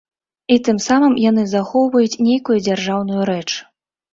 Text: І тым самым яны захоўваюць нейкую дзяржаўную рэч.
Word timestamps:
І 0.55 0.55
тым 0.67 0.79
самым 0.85 1.13
яны 1.25 1.43
захоўваюць 1.53 2.19
нейкую 2.29 2.57
дзяржаўную 2.69 3.21
рэч. 3.33 3.47